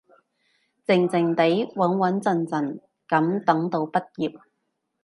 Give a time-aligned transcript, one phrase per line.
[0.87, 4.41] 靜靜哋，穩穩陣陣噉等到畢業